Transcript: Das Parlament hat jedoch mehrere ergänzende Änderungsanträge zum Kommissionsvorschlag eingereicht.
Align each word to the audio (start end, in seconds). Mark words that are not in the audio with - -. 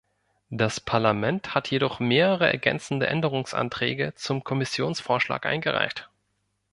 Das 0.49 0.79
Parlament 0.79 1.53
hat 1.53 1.69
jedoch 1.69 1.99
mehrere 1.99 2.51
ergänzende 2.51 3.05
Änderungsanträge 3.05 4.15
zum 4.15 4.43
Kommissionsvorschlag 4.43 5.45
eingereicht. 5.45 6.09